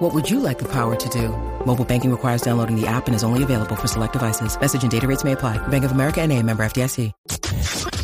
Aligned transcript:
What 0.00 0.14
would 0.14 0.30
you 0.30 0.40
like 0.40 0.58
the 0.58 0.64
power 0.64 0.96
to 0.96 1.08
do? 1.10 1.28
Mobile 1.66 1.84
banking 1.84 2.10
requires 2.10 2.40
downloading 2.40 2.74
the 2.74 2.86
app 2.86 3.06
and 3.06 3.14
is 3.14 3.22
only 3.22 3.42
available 3.42 3.76
for 3.76 3.86
select 3.86 4.14
devices. 4.14 4.58
Message 4.58 4.82
and 4.82 4.90
data 4.90 5.06
rates 5.06 5.24
may 5.24 5.32
apply. 5.32 5.58
Bank 5.68 5.84
of 5.84 5.92
America 5.92 6.22
and 6.22 6.32
a 6.32 6.42
member 6.42 6.64
FDIC. 6.64 7.12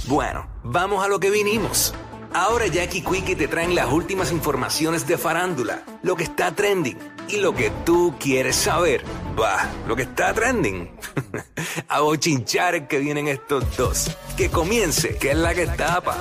Bueno, 0.07 0.47
vamos 0.63 1.03
a 1.03 1.09
lo 1.09 1.19
que 1.19 1.31
vinimos. 1.31 1.95
Ahora 2.35 2.67
Jackie 2.67 3.01
Quickie 3.01 3.35
te 3.35 3.49
traen 3.49 3.75
las 3.75 3.91
últimas 3.91 4.31
informaciones 4.31 5.07
de 5.07 5.17
farándula, 5.17 5.85
lo 6.03 6.17
que 6.17 6.25
está 6.25 6.55
trending 6.55 6.99
y 7.29 7.39
lo 7.39 7.55
que 7.55 7.73
tú 7.87 8.15
quieres 8.21 8.57
saber. 8.57 9.03
Va, 9.41 9.67
lo 9.89 9.97
que 9.97 10.03
está 10.03 10.35
trending. 10.35 10.91
a 11.89 12.01
bochinchar 12.01 12.89
que 12.89 12.99
vienen 12.99 13.29
estos 13.29 13.77
dos. 13.77 14.17
Que 14.37 14.51
comience, 14.51 15.17
que 15.17 15.31
es 15.31 15.37
la 15.37 15.55
que 15.55 15.67
tapa. 15.67 16.17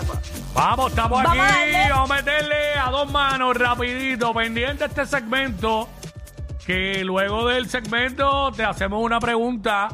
Vamos, 0.53 0.89
estamos 0.91 1.23
Vamos 1.23 1.45
a 1.45 1.61
aquí. 1.61 1.89
Vamos 1.89 2.11
a 2.11 2.15
meterle 2.15 2.73
a 2.75 2.89
dos 2.89 3.11
manos 3.11 3.57
rapidito, 3.57 4.33
pendiente 4.33 4.85
este 4.85 5.05
segmento. 5.05 5.89
Que 6.65 7.03
luego 7.03 7.47
del 7.47 7.69
segmento 7.69 8.51
te 8.51 8.63
hacemos 8.63 9.03
una 9.03 9.19
pregunta 9.19 9.89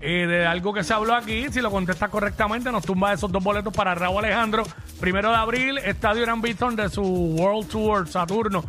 eh, 0.00 0.26
de 0.26 0.46
algo 0.46 0.72
que 0.72 0.84
se 0.84 0.94
habló 0.94 1.14
aquí. 1.14 1.46
Si 1.50 1.60
lo 1.60 1.70
contestas 1.70 2.10
correctamente, 2.10 2.70
nos 2.70 2.84
tumba 2.84 3.12
esos 3.12 3.30
dos 3.32 3.42
boletos 3.42 3.74
para 3.74 3.94
Raúl 3.94 4.24
Alejandro. 4.24 4.62
Primero 5.00 5.30
de 5.30 5.36
abril, 5.36 5.78
Estadio 5.78 6.22
Gran 6.22 6.40
Beaton 6.40 6.76
de 6.76 6.88
su 6.88 7.02
World 7.02 7.68
Tour 7.68 8.08
Saturno. 8.08 8.64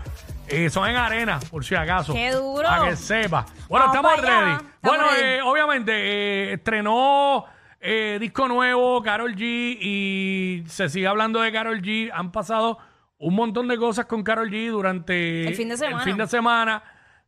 Son 0.70 0.88
en 0.90 0.96
arena, 0.96 1.40
por 1.52 1.64
si 1.66 1.76
acaso. 1.76 2.14
¡Qué 2.14 2.32
duro! 2.32 2.68
Para 2.68 2.90
que 2.90 2.96
sepa. 2.96 3.46
Bueno, 3.68 3.88
Vamos 3.88 3.96
estamos 3.96 4.16
para 4.16 4.28
allá. 4.38 4.40
ready. 4.46 4.52
Estamos 4.54 4.80
bueno, 4.82 5.04
ready. 5.12 5.24
eh, 5.24 5.42
obviamente, 5.42 5.92
eh, 5.96 6.54
estrenó 6.54 7.46
eh, 7.80 8.18
disco 8.20 8.48
nuevo, 8.48 9.02
Carol 9.04 9.36
G, 9.36 9.78
y 9.80 10.64
se 10.68 10.90
sigue 10.90 11.08
hablando 11.08 11.42
de 11.42 11.52
Carol 11.52 11.82
G. 11.82 12.10
Han 12.14 12.32
pasado 12.32 12.78
un 13.18 13.36
montón 13.36 13.68
de 13.68 13.78
cosas 13.78 14.06
con 14.06 14.24
Carol 14.24 14.50
G 14.50 14.70
durante 14.72 15.48
El 15.48 15.56
fin 15.56 15.70
de 15.70 15.78
semana. 15.78 15.98
el 15.98 16.04
fin 16.04 16.18
de 16.18 16.28
semana. 16.28 16.84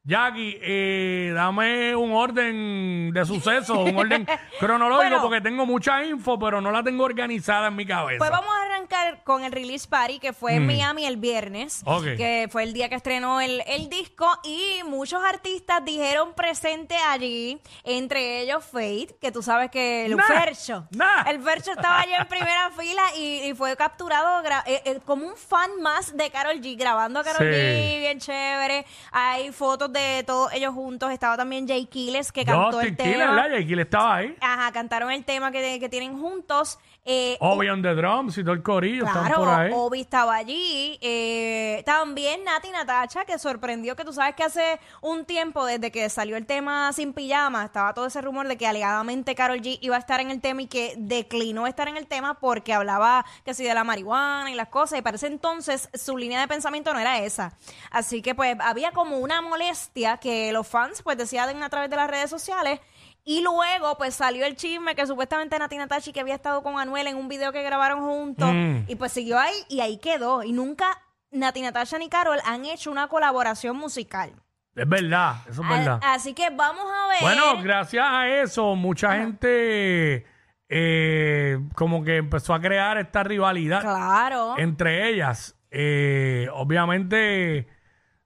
Jackie, 0.07 0.59
eh, 0.61 1.31
dame 1.33 1.95
un 1.95 2.11
orden 2.13 3.11
de 3.11 3.25
suceso, 3.25 3.79
un 3.79 3.97
orden 3.97 4.27
cronológico, 4.59 5.01
Bueno. 5.09 5.21
porque 5.23 5.41
tengo 5.41 5.65
mucha 5.65 6.05
info, 6.05 6.37
pero 6.37 6.61
no 6.61 6.69
la 6.71 6.83
tengo 6.83 7.03
organizada 7.03 7.69
en 7.69 7.75
mi 7.75 7.87
cabeza. 7.87 8.19
Pues 8.19 8.29
vamos 8.29 8.51
a 8.55 8.64
arrancar 8.95 9.23
con 9.23 9.43
el 9.43 9.51
release 9.51 9.87
party 9.87 10.19
que 10.19 10.33
fue 10.33 10.55
en 10.55 10.65
Miami 10.65 11.05
el 11.05 11.17
viernes, 11.17 11.83
Mm. 11.85 11.89
Ok. 11.89 12.03
que 12.17 12.47
fue 12.51 12.63
el 12.63 12.73
día 12.73 12.89
que 12.89 12.95
estrenó 12.95 13.41
el, 13.41 13.61
el 13.67 13.89
disco 13.89 14.27
y 14.43 14.81
muchos 14.85 15.23
artistas 15.23 15.83
dijeron 15.83 16.33
presente 16.33 16.95
allí, 17.09 17.59
entre 17.83 18.41
ellos 18.41 18.63
Fate, 18.65 19.15
que 19.19 19.31
tú 19.31 19.41
sabes 19.41 19.69
que 19.71 20.05
el 20.05 20.15
Nah, 20.15 20.23
Fercho, 20.23 20.87
nah. 20.91 21.23
el 21.29 21.41
Fercho 21.41 21.71
estaba 21.71 22.01
allí 22.01 22.13
en 22.13 22.27
primera 22.27 22.71
fila 22.77 23.03
y, 23.17 23.49
y 23.49 23.53
fue 23.53 23.75
capturado 23.75 24.43
gra- 24.43 24.63
eh, 24.65 24.81
eh, 24.85 24.99
como 25.05 25.25
un 25.27 25.35
fan 25.35 25.81
más 25.81 26.15
de 26.15 26.29
Carol 26.29 26.59
G, 26.61 26.77
grabando 26.77 27.19
a 27.19 27.23
Carol 27.23 27.39
Sí. 27.53 27.59
G, 27.59 27.99
bien 27.99 28.19
chévere. 28.19 28.85
Hay 29.11 29.51
fotos 29.51 29.91
de 29.91 30.23
todos 30.25 30.51
ellos 30.53 30.73
juntos, 30.73 31.11
estaba 31.11 31.37
también 31.37 31.67
Jay 31.67 31.85
Kiles 31.85 32.31
que 32.31 32.45
cantó 32.45 32.77
Justin 32.77 32.89
el 32.91 32.97
Quiles, 32.97 33.17
tema. 33.19 33.31
¿verdad? 33.35 33.49
Jake 33.51 33.65
Quiles 33.67 33.85
estaba 33.85 34.15
ahí. 34.15 34.35
Ajá, 34.41 34.71
cantaron 34.71 35.11
el 35.11 35.23
tema 35.25 35.51
que, 35.51 35.79
que 35.79 35.89
tienen 35.89 36.17
juntos. 36.19 36.79
Eh, 37.07 37.37
Obi 37.39 37.69
on 37.69 37.83
the 37.83 37.93
drums 37.93 38.35
y 38.39 38.43
todo 38.43 38.53
el 38.53 38.63
corillo 38.63 39.05
están 39.05 39.31
por 39.31 39.47
ahí. 39.47 39.67
Claro, 39.69 39.83
Obi 39.83 40.01
estaba 40.01 40.35
allí. 40.35 40.97
eh, 41.01 41.83
también 41.85 42.43
Nati 42.43 42.71
Natacha, 42.71 43.25
que 43.25 43.37
sorprendió 43.37 43.95
que 43.95 44.03
tú 44.03 44.11
sabes 44.11 44.33
que 44.35 44.41
hace 44.43 44.79
un 45.01 45.23
tiempo, 45.23 45.65
desde 45.65 45.91
que 45.91 46.09
salió 46.09 46.35
el 46.35 46.47
tema 46.47 46.91
Sin 46.93 47.13
Pijama, 47.13 47.63
estaba 47.65 47.93
todo 47.93 48.07
ese 48.07 48.21
rumor 48.21 48.47
de 48.47 48.57
que 48.57 48.65
alegadamente 48.65 49.35
Carol 49.35 49.61
G 49.61 49.77
iba 49.81 49.95
a 49.95 49.99
estar 49.99 50.19
en 50.19 50.31
el 50.31 50.41
tema 50.41 50.63
y 50.63 50.67
que 50.67 50.95
declinó 50.97 51.67
estar 51.67 51.87
en 51.87 51.97
el 51.97 52.07
tema 52.07 52.39
porque 52.39 52.73
hablaba 52.73 53.23
que 53.43 53.53
sí 53.53 53.63
de 53.63 53.75
la 53.75 53.83
marihuana 53.83 54.49
y 54.49 54.55
las 54.55 54.69
cosas. 54.69 54.97
Y 54.97 55.01
parece 55.03 55.27
entonces 55.27 55.89
su 55.93 56.17
línea 56.17 56.41
de 56.41 56.47
pensamiento 56.47 56.91
no 56.91 56.99
era 56.99 57.19
esa. 57.19 57.53
Así 57.91 58.23
que 58.23 58.33
pues 58.33 58.57
había 58.59 58.91
como 58.93 59.19
una 59.19 59.43
molestia 59.43 60.17
que 60.17 60.51
los 60.51 60.67
fans 60.67 61.03
pues 61.03 61.17
decían 61.17 61.61
a 61.61 61.69
través 61.69 61.89
de 61.91 61.95
las 61.97 62.09
redes 62.09 62.31
sociales. 62.31 62.79
Y 63.27 63.41
luego, 63.41 63.97
pues 63.97 64.13
salió 64.13 64.45
el 64.45 64.55
chisme 64.55 64.93
que 64.95 65.05
supuestamente 65.07 65.57
Nati 65.57 65.77
Natachi 65.77 66.13
que 66.13 66.19
había 66.21 66.35
estado 66.35 66.61
con 66.61 66.79
Anuel 66.79 67.07
en 67.07 67.17
un 67.17 67.27
video 67.27 67.51
que 67.51 67.63
grabaron 67.63 68.01
juntos. 68.01 68.49
Mm. 68.53 68.83
Y 68.87 68.95
pues 68.95 69.11
siguió 69.11 69.39
ahí 69.39 69.55
y 69.67 69.79
ahí 69.81 69.97
quedó. 69.97 70.43
Y 70.43 70.51
nunca 70.51 71.01
Nati 71.31 71.61
Natasha 71.63 71.97
ni 71.97 72.07
Carol 72.07 72.37
han 72.45 72.65
hecho 72.65 72.91
una 72.91 73.07
colaboración 73.07 73.77
musical. 73.77 74.31
Es 74.75 74.87
verdad, 74.87 75.37
eso 75.49 75.63
es 75.63 75.67
A- 75.67 75.73
verdad. 75.73 75.99
así 76.03 76.33
que 76.35 76.49
vamos 76.51 76.85
a 76.85 77.07
ver. 77.07 77.17
Bueno, 77.21 77.63
gracias 77.63 78.05
a 78.07 78.27
eso, 78.27 78.75
mucha 78.75 79.13
gente 79.15 80.25
eh, 80.69 81.59
como 81.75 82.03
que 82.03 82.17
empezó 82.17 82.53
a 82.53 82.59
crear 82.61 82.97
esta 82.97 83.23
rivalidad 83.23 83.81
Claro. 83.81 84.55
entre 84.57 85.09
ellas. 85.09 85.55
Eh, 85.71 86.47
obviamente, 86.53 87.67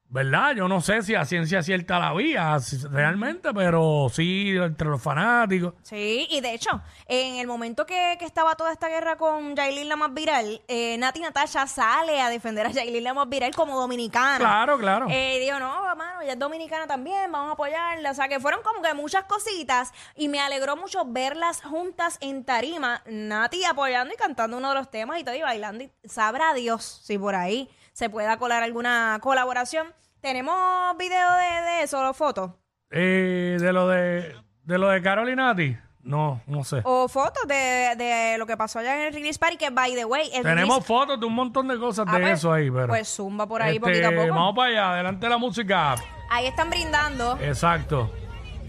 ¿verdad? 0.10 0.56
Yo 0.56 0.68
no 0.68 0.82
sé 0.82 1.04
si 1.04 1.14
a 1.14 1.24
ciencia 1.24 1.62
cierta 1.62 2.00
la 2.00 2.14
vía 2.14 2.58
realmente, 2.90 3.54
pero 3.54 4.08
sí 4.12 4.56
entre 4.58 4.88
los 4.88 5.02
fanáticos. 5.02 5.76
Sí, 5.84 6.28
y 6.32 6.42
de 6.42 6.54
hecho, 6.54 6.82
en 7.06 7.36
el 7.36 7.46
momento 7.46 7.86
que, 7.86 8.16
que 8.18 8.26
estaba 8.26 8.56
toda 8.56 8.72
esta 8.72 8.90
guerra 8.90 9.18
con 9.18 9.56
Yailin 9.56 9.88
la 9.88 9.96
más 9.96 10.14
viral, 10.14 10.62
eh, 10.68 10.98
Nati 10.98 11.20
Natasha 11.20 11.68
sale 11.68 12.20
a 12.22 12.30
defender 12.30 12.66
a 12.66 12.72
Yailin 12.72 13.04
la 13.04 13.14
más 13.14 13.30
viral 13.30 13.54
como 13.54 13.80
dominicana. 13.80 14.40
Claro, 14.40 14.80
claro. 14.80 15.08
Eh, 15.10 15.40
digo, 15.40 15.60
no, 15.60 15.96
mano, 15.96 16.22
ella 16.22 16.34
es 16.34 16.40
dominicana 16.40 16.88
también, 16.88 17.32
vamos 17.32 17.52
a 17.52 17.54
apoyarla. 17.54 18.12
O 18.12 18.14
sea, 18.16 18.28
que 18.28 18.40
fueron 18.40 18.62
como 18.64 18.82
que 18.82 18.94
muchas 18.96 19.26
cositas 19.26 19.94
y 20.16 20.28
me 20.28 20.40
alegró 20.40 20.76
mucho 20.76 21.06
verlas 21.06 21.62
juntas 21.62 22.18
en 22.22 22.44
tarima, 22.44 23.04
Nati 23.06 23.64
apoyando 23.64 24.14
y 24.14 24.18
cantando 24.18 24.58
uno 24.58 24.70
de 24.70 24.76
los 24.76 24.90
temas 24.90 25.20
y 25.20 25.24
todo 25.24 25.36
y 25.36 25.42
bailando. 25.42 25.84
Y 25.84 25.92
sabrá 26.06 26.54
Dios 26.56 27.02
si 27.04 27.18
por 27.20 27.36
ahí 27.36 27.70
se 27.94 28.10
pueda 28.10 28.38
colar 28.38 28.64
alguna 28.64 29.20
colaboración. 29.22 29.88
¿Tenemos 30.22 30.56
video 30.98 31.34
de, 31.34 31.62
de 31.70 31.84
eso, 31.84 32.10
o 32.10 32.14
fotos? 32.14 32.52
Eh, 32.92 33.58
de 33.60 33.72
lo 33.74 33.88
de, 33.88 34.36
de 34.64 34.78
lo 34.78 34.90
de 34.90 35.02
Carolinati, 35.02 35.78
no, 36.02 36.42
no 36.48 36.64
sé. 36.64 36.82
O 36.84 37.08
fotos 37.08 37.48
de, 37.48 37.94
de 37.98 38.36
lo 38.38 38.46
que 38.46 38.58
pasó 38.58 38.80
allá 38.80 38.96
en 38.96 39.08
el 39.08 39.14
release 39.14 39.40
party, 39.40 39.58
que 39.58 39.70
by 39.70 39.94
the 39.96 40.06
way, 40.06 40.30
el 40.34 40.44
Tenemos 40.44 40.78
release- 40.80 40.86
fotos 40.88 41.20
de 41.20 41.26
un 41.26 41.34
montón 41.36 41.68
de 41.68 41.78
cosas 41.80 42.06
Ah, 42.10 42.16
de 42.16 42.20
pues, 42.22 42.40
eso 42.40 42.52
ahí, 42.52 42.70
pero. 42.72 42.88
Pues 42.88 43.08
zumba 43.08 43.48
por 43.48 43.62
ahí 43.62 43.76
Este, 43.78 43.80
poquito 43.88 44.08
a 44.08 44.12
poco. 44.12 44.34
Vamos 44.36 44.56
para 44.56 44.70
allá, 44.70 44.92
adelante 44.94 45.30
la 45.30 45.38
música. 45.38 45.96
Ahí 46.30 46.48
están 46.48 46.70
brindando. 46.70 47.38
Exacto. 47.42 48.12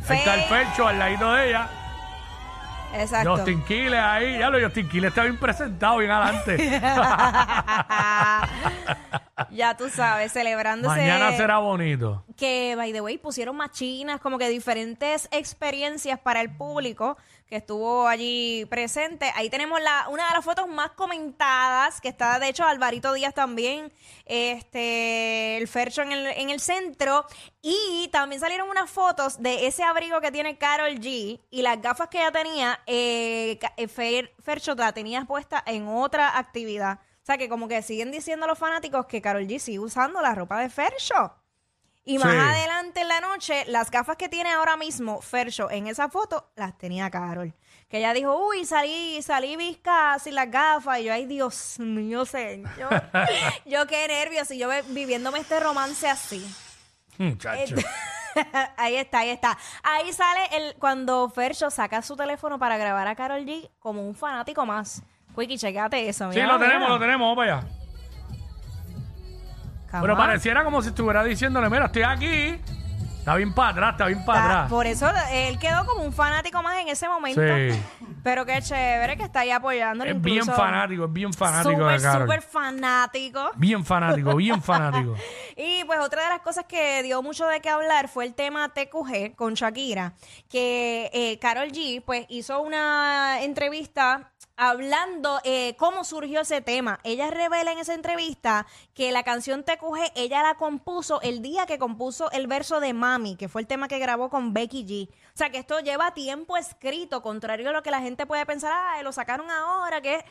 Ahí 0.08 0.18
está 0.18 0.34
el 0.34 0.42
Fe- 0.42 0.64
Fercho 0.66 0.86
al 0.86 0.98
ladito 0.98 1.32
de 1.34 1.48
ella. 1.48 1.68
Exacto. 2.94 3.36
Justin 3.36 3.62
Quiles 3.62 4.00
ahí. 4.00 4.38
Ya 4.38 4.50
lo 4.50 4.60
Justin 4.60 4.88
Quiles 4.88 5.08
está 5.08 5.22
bien 5.22 5.36
presentado, 5.36 5.98
bien 5.98 6.10
adelante. 6.10 6.56
ya 9.50 9.76
tú 9.76 9.88
sabes, 9.88 10.32
celebrándose. 10.32 10.96
Mañana 10.96 11.36
será 11.36 11.58
bonito. 11.58 12.24
que, 12.36 12.74
by 12.76 12.92
the 12.92 13.00
way, 13.00 13.18
pusieron 13.18 13.56
más 13.56 13.72
chinas, 13.72 14.20
como 14.20 14.38
que 14.38 14.48
diferentes 14.48 15.28
experiencias 15.30 16.18
para 16.18 16.40
el 16.40 16.54
público 16.54 17.16
que 17.50 17.56
estuvo 17.56 18.06
allí 18.06 18.64
presente. 18.70 19.30
Ahí 19.34 19.50
tenemos 19.50 19.80
la, 19.82 20.06
una 20.08 20.26
de 20.28 20.34
las 20.34 20.44
fotos 20.44 20.68
más 20.68 20.92
comentadas, 20.92 22.00
que 22.00 22.08
está 22.08 22.38
de 22.38 22.48
hecho 22.48 22.64
Alvarito 22.64 23.12
Díaz 23.12 23.34
también, 23.34 23.92
este, 24.24 25.56
el 25.56 25.66
Fercho 25.66 26.02
en 26.02 26.12
el, 26.12 26.26
en 26.28 26.50
el 26.50 26.60
centro. 26.60 27.26
Y 27.60 28.08
también 28.12 28.40
salieron 28.40 28.70
unas 28.70 28.88
fotos 28.88 29.42
de 29.42 29.66
ese 29.66 29.82
abrigo 29.82 30.20
que 30.20 30.30
tiene 30.30 30.56
Carol 30.56 30.94
G 31.00 31.40
y 31.50 31.62
las 31.62 31.82
gafas 31.82 32.08
que 32.08 32.18
ella 32.18 32.30
tenía, 32.30 32.80
eh, 32.86 33.58
eh, 33.76 33.88
Fer- 33.88 34.30
Fercho 34.42 34.74
la 34.76 34.92
tenía 34.92 35.24
puesta 35.24 35.62
en 35.66 35.88
otra 35.88 36.38
actividad. 36.38 37.00
O 37.22 37.26
sea 37.26 37.36
que 37.36 37.48
como 37.48 37.66
que 37.68 37.82
siguen 37.82 38.12
diciendo 38.12 38.46
los 38.46 38.58
fanáticos 38.58 39.06
que 39.06 39.20
Carol 39.20 39.46
G 39.46 39.58
sigue 39.58 39.80
usando 39.80 40.22
la 40.22 40.34
ropa 40.34 40.60
de 40.60 40.70
Fercho. 40.70 41.34
Y 42.10 42.18
más 42.18 42.32
Sí. 42.32 42.36
adelante 42.38 43.00
en 43.02 43.08
la 43.08 43.20
noche, 43.20 43.64
las 43.66 43.90
gafas 43.90 44.16
que 44.16 44.28
tiene 44.28 44.50
ahora 44.52 44.76
mismo 44.76 45.20
Fercho 45.20 45.70
en 45.70 45.86
esa 45.86 46.08
foto, 46.08 46.50
las 46.56 46.76
tenía 46.78 47.08
Carol. 47.10 47.54
Que 47.88 47.98
ella 47.98 48.12
dijo, 48.12 48.36
uy, 48.48 48.64
salí, 48.64 49.20
salí 49.22 49.56
visca 49.56 50.18
sin 50.18 50.34
las 50.34 50.50
gafas. 50.50 51.00
Y 51.00 51.04
yo, 51.04 51.12
ay, 51.12 51.26
Dios 51.26 51.78
mío, 51.78 52.24
señor. 52.24 52.68
yo 53.66 53.86
qué 53.86 54.06
nervios. 54.08 54.50
Y 54.50 54.58
yo 54.58 54.68
ve- 54.68 54.84
viviéndome 54.88 55.40
este 55.40 55.58
romance 55.60 56.08
así. 56.08 56.44
Muchacho. 57.18 57.74
ahí 58.76 58.96
está, 58.96 59.18
ahí 59.20 59.30
está. 59.30 59.58
Ahí 59.82 60.12
sale 60.12 60.40
el 60.52 60.74
cuando 60.76 61.28
Fercho 61.30 61.70
saca 61.70 62.00
su 62.02 62.16
teléfono 62.16 62.58
para 62.58 62.76
grabar 62.76 63.06
a 63.08 63.14
Carol 63.16 63.44
G 63.44 63.68
como 63.78 64.06
un 64.06 64.14
fanático 64.14 64.64
más. 64.64 65.02
Quickie, 65.36 65.58
checate 65.58 66.08
eso. 66.08 66.30
Sí, 66.32 66.38
mira, 66.38 66.52
lo 66.52 66.58
mira. 66.58 66.68
tenemos, 66.68 66.88
lo 66.88 66.98
tenemos, 66.98 67.20
vamos 67.28 67.36
para 67.36 67.56
allá. 67.58 67.68
Pero 69.90 70.16
pareciera 70.16 70.64
como 70.64 70.82
si 70.82 70.88
estuviera 70.88 71.24
diciéndole, 71.24 71.68
mira, 71.68 71.86
estoy 71.86 72.02
aquí. 72.02 72.60
Está 73.20 73.36
bien 73.36 73.52
para 73.52 73.68
atrás, 73.68 73.92
está 73.92 74.06
bien 74.06 74.24
para 74.24 74.44
atrás. 74.44 74.70
por 74.70 74.86
eso 74.86 75.06
él 75.30 75.58
quedó 75.58 75.84
como 75.84 76.04
un 76.04 76.12
fanático 76.12 76.62
más 76.62 76.78
en 76.78 76.88
ese 76.88 77.06
momento. 77.06 77.42
Sí. 77.42 77.78
Pero 78.22 78.46
qué 78.46 78.62
chévere 78.62 79.18
que 79.18 79.24
está 79.24 79.40
ahí 79.40 79.50
apoyándolo. 79.50 80.10
Es 80.10 80.20
bien 80.22 80.44
fanático, 80.46 81.04
es 81.04 81.12
bien 81.12 81.32
fanático 81.34 81.72
Súper, 81.72 82.00
súper 82.00 82.42
fanático. 82.42 83.50
Bien 83.56 83.84
fanático, 83.84 84.34
bien 84.36 84.62
fanático. 84.62 85.16
Y 85.54 85.84
pues 85.84 86.00
otra 86.00 86.24
de 86.24 86.28
las 86.30 86.40
cosas 86.40 86.64
que 86.64 87.02
dio 87.02 87.22
mucho 87.22 87.46
de 87.46 87.60
qué 87.60 87.68
hablar 87.68 88.08
fue 88.08 88.24
el 88.24 88.34
tema 88.34 88.70
TQG 88.70 89.34
con 89.36 89.52
Shakira, 89.52 90.14
que 90.48 91.10
eh, 91.12 91.38
Carol 91.40 91.68
G 91.68 92.02
pues 92.02 92.24
hizo 92.30 92.62
una 92.62 93.42
entrevista 93.42 94.29
hablando 94.60 95.40
eh, 95.42 95.74
cómo 95.78 96.04
surgió 96.04 96.42
ese 96.42 96.60
tema. 96.60 97.00
Ella 97.02 97.30
revela 97.30 97.72
en 97.72 97.78
esa 97.78 97.94
entrevista 97.94 98.66
que 98.92 99.10
la 99.10 99.22
canción 99.22 99.64
TQG 99.64 100.12
ella 100.16 100.42
la 100.42 100.56
compuso 100.56 101.22
el 101.22 101.40
día 101.40 101.64
que 101.64 101.78
compuso 101.78 102.30
el 102.30 102.46
verso 102.46 102.78
de 102.78 102.92
Mami, 102.92 103.36
que 103.36 103.48
fue 103.48 103.62
el 103.62 103.66
tema 103.66 103.88
que 103.88 103.98
grabó 103.98 104.28
con 104.28 104.52
Becky 104.52 104.84
G. 104.84 105.08
O 105.08 105.36
sea 105.36 105.48
que 105.48 105.56
esto 105.56 105.80
lleva 105.80 106.12
tiempo 106.12 106.58
escrito, 106.58 107.22
contrario 107.22 107.70
a 107.70 107.72
lo 107.72 107.82
que 107.82 107.90
la 107.90 108.02
gente 108.02 108.26
puede 108.26 108.44
pensar, 108.44 108.72
ah, 108.74 109.02
lo 109.02 109.12
sacaron 109.12 109.50
ahora, 109.50 110.02
que... 110.02 110.24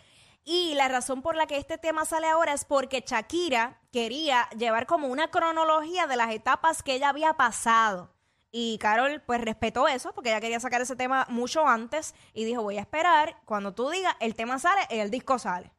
Y 0.45 0.73
la 0.75 0.88
razón 0.88 1.21
por 1.21 1.35
la 1.35 1.47
que 1.47 1.57
este 1.57 1.77
tema 1.77 2.06
sale 2.06 2.27
ahora 2.27 2.53
es 2.53 2.65
porque 2.65 3.03
Shakira 3.06 3.79
quería 3.91 4.47
llevar 4.57 4.85
como 4.85 5.07
una 5.07 5.29
cronología 5.29 6.07
de 6.07 6.15
las 6.15 6.31
etapas 6.31 6.81
que 6.81 6.94
ella 6.94 7.09
había 7.09 7.33
pasado. 7.33 8.09
Y 8.51 8.78
Carol 8.80 9.22
pues 9.25 9.42
respetó 9.42 9.88
eso 9.88 10.12
porque 10.13 10.30
ella 10.30 10.42
quería 10.42 10.60
sacar 10.60 10.81
ese 10.81 10.96
tema 10.96 11.28
mucho 11.30 11.68
antes 11.68 12.16
y 12.34 12.46
dijo 12.46 12.63
voy 12.63 12.78
a 12.78 12.81
esperar, 12.81 13.38
cuando 13.46 13.74
tú 13.74 13.90
digas 13.90 14.16
el 14.19 14.36
tema 14.36 14.57
sale, 14.60 14.81
el 14.90 15.12
disco 15.12 15.38
sale. 15.38 15.72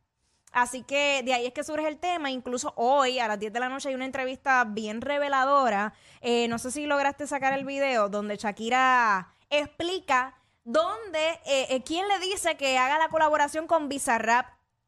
Así 0.52 0.82
que 0.82 1.22
de 1.24 1.32
ahí 1.32 1.46
es 1.46 1.52
que 1.52 1.62
surge 1.62 1.86
el 1.86 1.98
tema. 1.98 2.30
Incluso 2.30 2.72
hoy 2.76 3.18
a 3.18 3.28
las 3.28 3.38
10 3.38 3.52
de 3.52 3.60
la 3.60 3.68
noche 3.68 3.88
hay 3.88 3.94
una 3.94 4.04
entrevista 4.04 4.64
bien 4.64 5.00
reveladora. 5.00 5.94
Eh, 6.20 6.48
no 6.48 6.58
sé 6.58 6.70
si 6.70 6.86
lograste 6.86 7.26
sacar 7.26 7.52
el 7.52 7.64
video 7.64 8.08
donde 8.08 8.36
Shakira 8.36 9.32
explica 9.48 10.36
dónde, 10.64 11.40
eh, 11.46 11.66
eh, 11.70 11.82
quién 11.84 12.08
le 12.08 12.18
dice 12.18 12.56
que 12.56 12.78
haga 12.78 12.98
la 12.98 13.08
colaboración 13.08 13.66
con 13.66 13.88
Bizarrap. 13.88 14.46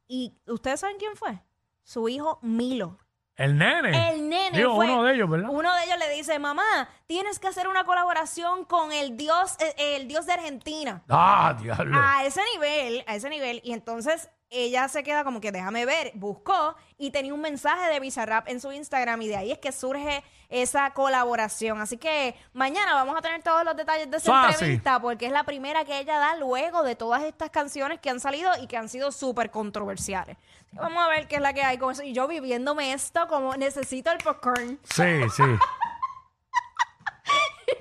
¿Y 0.09 0.37
ustedes 0.47 0.81
saben 0.81 0.97
quién 0.99 1.17
fue? 1.17 1.41
Su 1.85 2.09
hijo 2.09 2.39
Milo. 2.43 2.99
El 3.37 3.57
nene. 3.57 4.11
El 4.11 4.29
nene. 4.29 4.57
Digo, 4.59 4.75
fue- 4.77 4.87
uno 4.91 5.05
de 5.05 5.15
ellos, 5.15 5.29
¿verdad? 5.31 5.49
Uno 5.51 5.75
de 5.75 5.85
ellos 5.85 5.99
le 5.99 6.11
dice, 6.15 6.39
mamá, 6.39 6.89
tienes 7.07 7.39
que 7.39 7.49
hacer 7.49 7.67
una 7.69 7.85
colaboración 7.85 8.65
con 8.65 8.93
el 8.93 9.17
dios, 9.17 9.57
eh, 9.61 9.97
el 9.97 10.07
dios 10.09 10.27
de 10.27 10.35
Argentina. 10.35 11.03
Ah, 11.09 11.57
diablo. 11.61 11.97
A 11.99 12.25
ese 12.27 12.41
nivel, 12.55 13.05
a 13.07 13.15
ese 13.15 13.31
nivel. 13.31 13.61
Y 13.65 13.73
entonces 13.73 14.29
ella 14.51 14.87
se 14.89 15.03
queda 15.03 15.25
como 15.25 15.41
que 15.41 15.51
déjame 15.51 15.87
ver, 15.87 16.13
buscó 16.15 16.77
y 16.99 17.11
tenía 17.11 17.33
un 17.33 17.41
mensaje 17.41 17.91
de 17.91 18.01
Bizarrap 18.01 18.49
en 18.49 18.61
su 18.61 18.71
Instagram 18.71 19.23
y 19.23 19.29
de 19.29 19.37
ahí 19.37 19.51
es 19.51 19.59
que 19.59 19.73
surge 19.73 20.23
esa 20.53 20.91
colaboración. 20.91 21.81
Así 21.81 21.97
que 21.97 22.37
mañana 22.53 22.95
vamos 22.95 23.17
a 23.17 23.23
tener 23.23 23.43
todos 23.43 23.65
los 23.65 23.75
detalles 23.77 24.11
de 24.11 24.19
esa 24.19 24.31
Fácil. 24.31 24.53
entrevista 24.55 25.01
porque 25.01 25.27
es 25.27 25.33
la 25.33 25.45
primera 25.45 25.85
que 25.85 25.99
ella 25.99 26.19
da 26.19 26.37
luego 26.37 26.83
de 26.83 26.95
todas 26.95 27.23
estas 27.23 27.51
canciones 27.51 27.99
que 28.01 28.11
han 28.11 28.21
salido 28.21 28.51
y 28.61 28.67
que 28.67 28.77
han 28.77 28.89
sido 28.89 29.11
súper 29.13 29.51
controversiales. 29.51 30.37
Así 30.37 30.77
que 30.77 30.83
Vamos 30.83 31.03
a 31.05 31.09
ver 31.09 31.27
qué 31.27 31.37
es 31.37 31.43
la 31.43 31.53
que 31.53 31.63
hay 31.63 31.79
con 31.79 31.93
eso. 31.93 32.03
Y 32.03 32.13
yo 32.13 32.29
viviéndome 32.29 32.93
esto 32.93 33.27
como 33.29 33.57
necesito 33.57 34.13
el 34.13 34.19
popcorn. 34.19 34.79
Sí, 34.85 35.29
sí. 35.35 35.43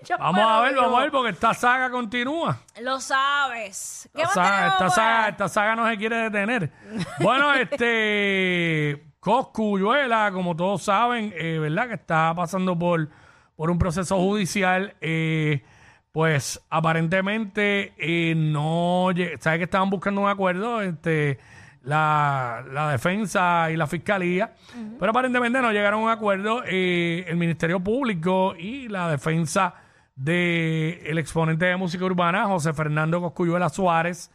Yo 0.03 0.17
Vamos 0.17 0.43
a 0.43 0.61
ver, 0.61 0.75
vamos 0.75 0.97
a 0.97 1.01
ver, 1.01 1.11
porque 1.11 1.29
esta 1.29 1.53
saga 1.53 1.91
continúa. 1.91 2.57
Lo 2.79 2.99
sabes. 2.99 4.09
¿Qué 4.15 4.23
Esta 4.23 4.89
saga, 4.89 5.27
esta 5.29 5.47
saga 5.47 5.75
no 5.75 5.87
se 5.87 5.97
quiere 5.97 6.15
detener. 6.17 6.71
Bueno, 7.19 7.53
este 7.71 9.05
Coscuyuela, 9.21 10.31
como 10.33 10.55
todos 10.55 10.83
saben, 10.83 11.33
eh, 11.37 11.57
¿verdad? 11.59 11.87
Que 11.87 11.93
está 11.93 12.33
pasando 12.35 12.77
por, 12.77 13.07
por 13.55 13.71
un 13.71 13.77
proceso 13.79 14.17
judicial. 14.17 14.95
eh, 15.01 15.63
pues 16.11 16.59
aparentemente 16.69 17.93
eh, 17.97 18.33
no 18.35 19.11
lle- 19.13 19.39
sabe 19.39 19.59
que 19.59 19.63
estaban 19.63 19.89
buscando 19.89 20.19
un 20.19 20.27
acuerdo 20.27 20.81
este 20.81 21.39
la, 21.83 22.65
la 22.69 22.91
defensa 22.91 23.71
y 23.71 23.77
la 23.77 23.87
fiscalía 23.87 24.53
pero 24.99 25.11
aparentemente 25.11 25.61
no 25.61 25.71
llegaron 25.71 26.01
a 26.01 26.03
un 26.03 26.09
acuerdo 26.09 26.63
el 26.65 27.37
ministerio 27.37 27.79
público 27.79 28.55
y 28.59 28.89
la 28.89 29.09
defensa 29.09 29.73
de 30.17 31.01
el 31.05 31.17
exponente 31.17 31.63
de 31.63 31.77
música 31.77 32.03
urbana 32.03 32.43
José 32.45 32.73
Fernando 32.73 33.21
Coscuyuela 33.21 33.69
Suárez 33.69 34.29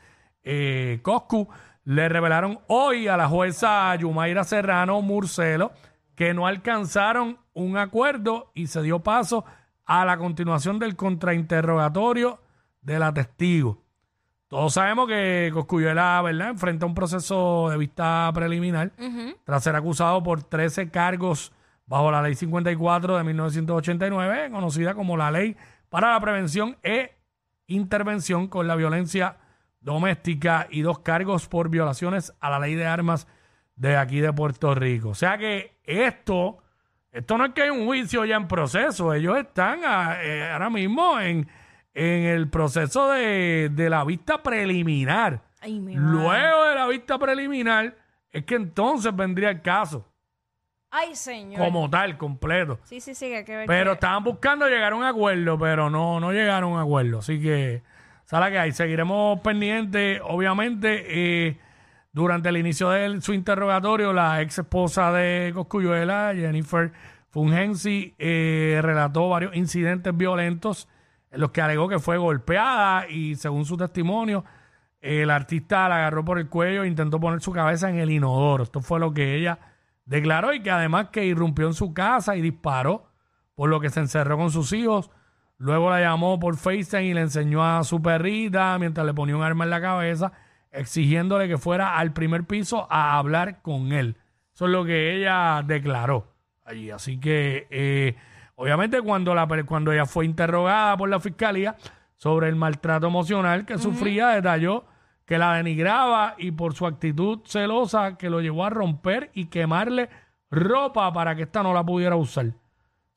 eh, 0.45 1.01
Coscu 1.03 1.47
le 1.87 2.09
revelaron 2.09 2.59
hoy 2.67 3.07
a 3.07 3.17
la 3.17 3.29
jueza 3.29 3.95
Yumaira 3.95 4.43
Serrano 4.43 5.01
Murcelo 5.03 5.71
que 6.17 6.35
no 6.35 6.49
alcanzaron 6.49 7.39
un 7.55 7.77
acuerdo 7.77 8.51
y 8.55 8.67
se 8.67 8.83
dio 8.83 9.05
paso 9.05 9.45
a 9.85 10.05
la 10.05 10.19
continuación 10.19 10.81
del 10.81 10.97
contrainterrogatorio 10.97 12.41
de 12.83 12.99
la 12.99 13.15
testigo. 13.15 13.85
Todos 14.49 14.75
sabemos 14.75 15.07
que 15.07 15.51
Coscuyuela, 15.55 16.21
¿verdad?, 16.23 16.51
enfrenta 16.51 16.87
un 16.87 16.95
proceso 16.95 17.69
de 17.71 17.77
vista 17.77 18.33
preliminar 18.35 18.91
tras 19.45 19.63
ser 19.63 19.77
acusado 19.77 20.25
por 20.25 20.43
13 20.43 20.91
cargos 20.91 21.53
bajo 21.87 22.11
la 22.11 22.21
Ley 22.21 22.35
54 22.35 23.17
de 23.17 23.23
1989, 23.23 24.51
conocida 24.51 24.95
como 24.95 25.17
la 25.17 25.31
Ley 25.31 25.57
para 25.89 26.13
la 26.13 26.21
Prevención 26.21 26.77
e 26.83 27.13
Intervención 27.69 28.49
con 28.49 28.67
la 28.67 28.75
Violencia 28.75 29.37
Doméstica 29.87 30.67
y 30.69 30.83
dos 30.83 30.99
cargos 30.99 31.47
por 31.47 31.71
violaciones 31.71 32.35
a 32.41 32.51
la 32.51 32.59
Ley 32.59 32.75
de 32.75 32.87
Armas 32.87 33.27
de 33.77 33.97
aquí 33.97 34.19
de 34.21 34.33
Puerto 34.33 34.75
Rico. 34.75 35.11
O 35.11 35.15
sea 35.15 35.39
que 35.39 35.79
esto, 35.85 36.59
esto 37.13 37.39
no 37.39 37.47
es 37.47 37.53
que 37.55 37.63
hay 37.63 37.71
un 37.71 37.87
juicio 37.87 38.25
ya 38.25 38.35
en 38.37 38.49
proceso, 38.49 39.15
ellos 39.15 39.39
están 39.39 39.81
ah, 39.87 40.17
eh, 40.21 40.51
ahora 40.53 40.71
mismo 40.71 41.21
en, 41.21 41.49
en 41.95 42.23
el 42.25 42.51
proceso 42.51 43.11
de, 43.13 43.71
de 43.73 43.89
la 43.89 44.05
vista 44.05 44.43
preliminar. 44.43 45.43
Ay. 45.61 45.81
Luego 45.81 46.65
de 46.65 46.75
la 46.75 46.87
vista 46.89 47.17
preliminar 47.19 47.97
es 48.33 48.45
que 48.45 48.57
entonces 48.57 49.15
vendría 49.15 49.51
el 49.51 49.63
caso 49.63 50.05
Ay, 50.91 51.15
señor. 51.15 51.65
como 51.65 51.89
tal, 51.89 52.17
completo. 52.19 52.81
Sí, 52.85 53.01
sí, 53.01 53.15
sí, 53.15 53.29
que 53.29 53.37
hay 53.39 53.45
que 53.45 53.57
ver. 53.57 53.67
Pero 53.67 53.91
que- 53.93 53.95
estaban 53.95 54.25
buscando 54.25 54.67
llegar 54.69 54.93
a 54.93 54.97
un 54.97 55.05
acuerdo, 55.05 55.57
pero 55.59 55.91
no, 55.91 56.19
no 56.19 56.33
llegaron 56.33 56.73
a 56.73 56.75
un 56.77 56.81
acuerdo. 56.81 57.19
Así 57.21 57.41
que, 57.41 57.83
¿sabes 58.27 58.51
que 58.51 58.59
hay? 58.59 58.73
Seguiremos 58.73 59.41
pendientes. 59.41 60.21
Obviamente, 60.23 61.59
durante 62.13 62.51
el 62.51 62.59
inicio 62.59 62.91
de 62.91 63.21
su 63.21 63.33
interrogatorio, 63.33 64.13
la 64.13 64.43
ex 64.43 64.59
esposa 64.59 65.11
de 65.13 65.53
Coscuyuela, 65.55 66.33
Jennifer 66.35 66.93
Fungensi, 67.31 68.15
eh, 68.19 68.81
relató 68.83 69.29
varios 69.29 69.55
incidentes 69.57 70.17
violentos 70.17 70.89
en 71.31 71.41
los 71.41 71.51
que 71.51 71.61
alegó 71.61 71.89
que 71.89 71.99
fue 71.99 72.17
golpeada 72.17 73.09
y, 73.09 73.35
según 73.35 73.65
su 73.65 73.77
testimonio, 73.77 74.45
el 75.01 75.31
artista 75.31 75.89
la 75.89 75.97
agarró 75.97 76.25
por 76.25 76.39
el 76.39 76.49
cuello 76.49 76.83
e 76.83 76.89
intentó 76.89 77.21
poner 77.21 77.41
su 77.41 77.53
cabeza 77.53 77.91
en 77.91 77.99
el 77.99 78.11
inodoro. 78.11 78.65
Esto 78.65 78.81
fue 78.81 78.99
lo 78.99 79.13
que 79.13 79.37
ella 79.37 79.59
declaró 80.07 80.55
y 80.55 80.63
que 80.63 80.71
además 80.71 81.09
que 81.11 81.27
irrumpió 81.27 81.67
en 81.67 81.75
su 81.75 81.93
casa 81.93 82.37
y 82.37 82.41
disparó, 82.41 83.11
por 83.55 83.69
lo 83.69 83.81
que 83.81 83.91
se 83.91 84.01
encerró 84.01 84.39
con 84.39 84.51
sus 84.51 84.73
hijos. 84.73 85.11
Luego 85.59 85.89
la 85.91 86.01
llamó 86.01 86.39
por 86.39 86.57
FaceTime 86.57 87.05
y 87.07 87.15
le 87.15 87.23
enseñó 87.23 87.65
a 87.65 87.83
su 87.85 88.03
perrita 88.03 88.79
mientras 88.79 89.07
le 89.07 89.15
ponía 89.15 89.37
un 89.37 89.43
arma 89.43 89.65
en 89.65 89.71
la 89.71 89.81
cabeza, 89.81 90.33
exigiéndole 90.71 91.49
que 91.49 91.57
fuera 91.59 91.97
al 91.99 92.13
primer 92.13 92.45
piso 92.45 92.87
a 92.91 93.17
hablar 93.19 93.63
con 93.63 93.93
él. 93.93 94.17
Eso 94.55 94.67
es 94.67 94.71
lo 94.73 94.85
que 94.85 95.17
ella 95.17 95.63
declaró 95.67 96.33
allí. 96.65 96.91
Así 96.91 97.19
que, 97.19 97.67
eh, 97.71 98.17
obviamente, 98.57 99.01
cuando, 99.01 99.35
la, 99.35 99.47
per- 99.49 99.65
cuando 99.65 99.93
ella 99.93 100.05
fue 100.07 100.27
interrogada 100.27 100.97
por 100.97 101.09
la 101.09 101.21
fiscalía 101.21 101.77
sobre 102.17 102.49
el 102.49 102.57
maltrato 102.57 103.07
emocional 103.07 103.65
que 103.65 103.79
sufría, 103.79 104.29
detalló 104.29 104.85
que 105.25 105.39
la 105.39 105.55
denigraba 105.55 106.35
y 106.39 106.53
por 106.53 106.75
su 106.75 106.87
actitud 106.87 107.41
celosa 107.47 108.17
que 108.17 108.31
lo 108.31 108.41
llevó 108.41 108.65
a 108.65 108.71
romper 108.71 109.31
y 109.35 109.47
quemarle 109.47 110.09
ropa 110.51 111.13
para 111.13 111.35
que 111.35 111.43
ésta 111.43 111.63
no 111.63 111.73
la 111.75 111.85
pudiera 111.85 112.17
usar. 112.17 112.53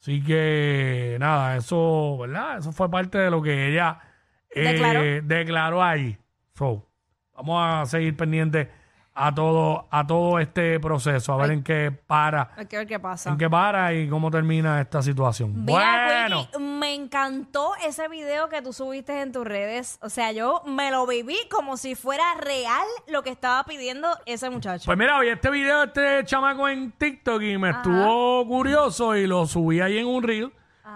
Así 0.01 0.23
que 0.23 1.17
nada, 1.19 1.57
eso, 1.57 2.17
¿verdad? 2.19 2.59
Eso 2.59 2.71
fue 2.71 2.89
parte 2.89 3.17
de 3.17 3.29
lo 3.29 3.41
que 3.41 3.67
ella 3.69 3.99
eh, 4.49 4.61
Declaró. 4.61 5.01
declaró 5.23 5.83
ahí. 5.83 6.17
So, 6.53 6.89
vamos 7.35 7.61
a 7.63 7.85
seguir 7.85 8.15
pendientes 8.15 8.67
a 9.21 9.35
todo, 9.35 9.85
a 9.91 10.07
todo 10.07 10.39
este 10.39 10.79
proceso, 10.79 11.33
a 11.33 11.37
ver 11.37 11.51
en 11.51 11.61
qué 11.61 11.91
para, 11.91 12.51
Hay 12.55 12.67
que 12.67 12.77
ver 12.77 12.87
qué 12.87 12.99
pasa. 12.99 13.29
en 13.29 13.37
qué 13.37 13.49
para 13.49 13.93
y 13.93 14.07
cómo 14.07 14.31
termina 14.31 14.79
esta 14.79 15.01
situación. 15.01 15.65
Mira, 15.65 16.05
bueno, 16.05 16.45
Quickie, 16.45 16.59
me 16.59 16.95
encantó 16.95 17.73
ese 17.85 18.07
video 18.07 18.47
que 18.47 18.61
tú 18.61 18.71
subiste 18.71 19.21
en 19.21 19.33
tus 19.33 19.45
redes. 19.45 19.99
O 20.01 20.09
sea, 20.09 20.31
yo 20.31 20.61
me 20.65 20.89
lo 20.89 21.05
viví 21.05 21.35
como 21.51 21.75
si 21.75 21.95
fuera 21.95 22.23
real 22.35 22.87
lo 23.07 23.21
que 23.21 23.29
estaba 23.29 23.65
pidiendo 23.65 24.07
ese 24.25 24.49
muchacho. 24.49 24.85
Pues 24.85 24.97
mira, 24.97 25.19
vi 25.19 25.27
este 25.27 25.49
video 25.49 25.79
de 25.79 25.85
este 25.87 26.25
chamaco 26.25 26.69
en 26.69 26.93
TikTok 26.93 27.41
y 27.41 27.57
me 27.57 27.71
estuvo 27.71 28.47
curioso 28.47 29.17
y 29.17 29.27
lo 29.27 29.45
subí 29.45 29.81
ahí 29.81 29.97
en 29.97 30.07
un 30.07 30.23
reel. 30.23 30.53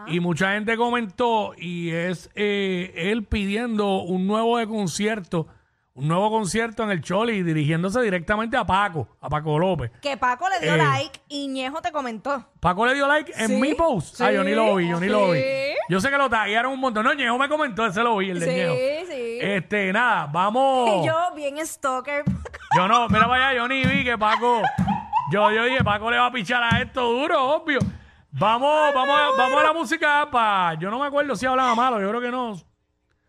Y 0.08 0.22
mucha 0.22 0.54
gente 0.54 0.78
comentó 0.78 1.54
y 1.58 1.92
es 1.92 2.30
eh, 2.36 2.94
él 2.96 3.26
pidiendo 3.26 4.02
un 4.02 4.28
nuevo 4.28 4.58
de 4.58 4.68
concierto, 4.68 5.48
un 5.96 6.08
nuevo 6.08 6.32
concierto 6.32 6.84
en 6.84 6.90
el 6.92 7.02
Choli, 7.02 7.44
dirigiéndose 7.44 8.02
directamente 8.02 8.58
a 8.58 8.66
Paco, 8.66 9.08
a 9.22 9.30
Paco 9.30 9.60
López. 9.60 9.92
que 10.02 10.18
Paco 10.18 10.48
le 10.50 10.60
dio 10.60 10.74
Eh. 10.74 10.78
like 10.78 11.20
y 11.30 11.48
Ñejo 11.48 11.82
te 11.82 11.92
comentó. 11.92 12.44
Paco 12.60 12.86
le 12.88 12.96
dio 12.96 13.08
like 13.08 13.32
en 13.38 13.48
Sí, 13.48 13.56
mi 13.58 13.76
post. 13.76 14.20
Ah, 14.22 14.32
yo 14.32 14.44
ni 14.44 14.54
lo 14.56 14.76
vi, 14.76 14.88
yo 14.90 15.00
ni 15.00 15.08
lo 15.08 15.32
vi. 15.32 15.40
sí. 15.40 15.74
Yo 15.90 16.00
sé 16.02 16.10
que 16.10 16.18
lo 16.18 16.30
taguearon 16.30 16.74
un 16.74 16.80
montón. 16.80 17.04
No, 17.06 17.14
Ñejo 17.14 17.38
me 17.38 17.48
comentó, 17.48 17.86
ese 17.86 18.02
lo 18.02 18.18
vi, 18.18 18.32
el 18.32 18.40
de 18.40 18.48
Ñejo. 18.48 18.74
Sí, 18.74 19.14
sí. 19.14 19.38
Este, 19.42 19.94
nada, 19.94 20.28
vamos. 20.32 20.90
Y 21.04 21.06
yo, 21.08 21.16
bien 21.36 21.64
stalker. 21.66 22.24
Yo 22.76 22.88
no, 22.88 23.08
mira 23.10 23.28
para 23.28 23.50
allá, 23.50 23.58
yo 23.58 23.68
ni 23.68 23.84
vi 23.84 24.04
que 24.04 24.18
Paco. 24.18 24.62
Yo, 25.32 25.52
yo 25.52 25.66
dije, 25.66 25.84
Paco 25.84 26.10
le 26.10 26.18
va 26.18 26.26
a 26.28 26.32
pichar 26.32 26.64
a 26.64 26.82
esto 26.82 27.02
duro, 27.04 27.40
obvio. 27.56 27.80
Vamos, 28.32 28.94
vamos, 28.96 29.16
a- 29.16 29.38
vamos 29.38 29.60
a 29.60 29.64
la 29.64 29.74
música 29.74 30.28
para. 30.32 30.74
Yo 30.80 30.90
no 30.90 30.98
me 31.00 31.06
acuerdo 31.06 31.36
si 31.36 31.46
hablaba 31.46 31.76
malo, 31.76 32.02
yo 32.02 32.10
creo 32.10 32.22
que 32.22 32.32
no. 32.32 32.56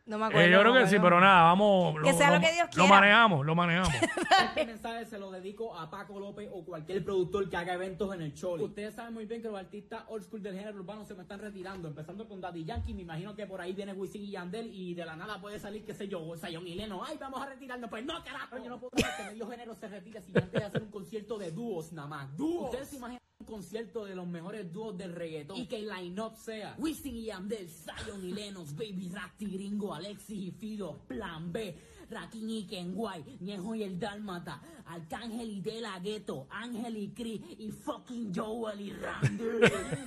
No 0.07 0.19
me 0.19 0.25
Eh, 0.25 0.29
acuerdo. 0.29 0.51
yo 0.51 0.61
creo 0.61 0.75
no 0.75 0.81
que 0.81 0.87
sí, 0.89 0.97
pero 1.01 1.19
nada, 1.19 1.43
vamos. 1.45 1.97
Que 2.03 2.13
sea 2.13 2.31
lo 2.31 2.39
que 2.41 2.53
Dios 2.53 2.67
Lo 2.67 2.85
quiera. 2.85 2.89
manejamos, 2.89 3.47
lo 3.47 3.55
manejamos. 3.55 3.89
Este 4.55 4.67
mensaje 4.67 5.07
se 5.07 5.19
lo 5.19 5.31
dedico 5.31 5.75
a 5.77 5.91
Paco 5.91 6.21
López 6.21 6.49
o 6.53 6.63
cualquier 6.65 7.03
productor 7.05 7.49
que 7.49 7.57
haga 7.57 7.75
eventos 7.75 8.15
en 8.15 8.21
el 8.21 8.35
show. 8.35 8.55
Ustedes 8.63 8.95
saben 8.95 9.15
muy 9.15 9.25
bien 9.25 9.41
que 9.41 9.49
los 9.49 9.59
artistas 9.59 10.05
old 10.09 10.23
school 10.25 10.43
del 10.43 10.57
género 10.59 10.79
urbano 10.79 11.05
se 11.07 11.15
me 11.15 11.23
están 11.23 11.41
retirando, 11.41 11.89
empezando 11.89 12.29
con 12.29 12.41
Daddy 12.41 12.65
Yankee. 12.65 12.93
Me 12.95 13.03
imagino 13.03 13.35
que 13.35 13.47
por 13.47 13.61
ahí 13.61 13.73
viene 13.73 13.93
Wisin 13.95 14.23
y 14.25 14.31
Yandel 14.33 14.71
y 14.73 14.95
de 14.95 15.05
la 15.07 15.17
nada 15.17 15.41
puede 15.41 15.59
salir, 15.59 15.85
qué 15.85 15.95
sé 15.95 16.07
yo, 16.07 16.21
Zion 16.37 16.67
y 16.69 16.75
Leno. 16.75 17.03
Ay, 17.03 17.17
vamos 17.19 17.41
a 17.41 17.47
retirarnos. 17.47 17.89
Pues 17.89 18.05
no, 18.05 18.23
carajo, 18.23 18.59
yo 18.59 18.69
no 18.69 18.79
puedo 18.79 18.91
dejar 18.95 19.17
que 19.17 19.25
medio 19.33 19.49
género 19.49 19.75
se 19.75 19.89
retire 19.89 20.21
si 20.21 20.33
antes 20.37 20.53
de 20.53 20.65
hacer 20.65 20.83
un 20.83 20.91
concierto 20.91 21.39
de 21.39 21.51
dúos 21.51 21.93
nada 21.93 22.09
más. 22.09 22.37
Dúos. 22.37 22.67
Ustedes 22.67 22.89
se 22.91 22.97
imaginan 22.97 23.21
un 23.45 23.57
concierto 23.57 24.05
de 24.07 24.15
los 24.15 24.27
mejores 24.27 24.73
dúos 24.73 24.97
del 24.97 25.13
reggaetón 25.13 25.59
y 25.59 25.67
que 25.67 25.77
el 25.77 25.89
line-up 25.89 26.35
sea 26.37 26.75
Wisin 26.79 27.17
y 27.17 27.27
Yandel, 27.27 27.69
Zion 27.69 28.25
y 28.25 28.33
Lenos, 28.33 28.75
Baby 28.75 29.11
Rasty, 29.13 29.47
Gringo, 29.47 29.95
Alexis 29.95 30.49
y 30.49 30.51
Fido, 30.51 30.99
Plan 31.07 31.53
B, 31.53 31.77
Rakim 32.09 32.49
y 32.49 32.67
Kenway, 32.67 33.39
Ñejo 33.41 33.75
y 33.75 33.83
el 33.83 33.99
Dálmata, 33.99 34.63
Arcángel 34.87 35.51
y 35.51 35.61
De 35.61 35.81
La 35.81 35.99
Ghetto, 35.99 36.47
Ángel 36.51 36.97
y 36.97 37.09
Cris 37.11 37.41
y 37.59 37.71
fucking 37.71 38.35
Joel 38.35 38.81
y 38.81 38.93
Randy. 38.93 39.45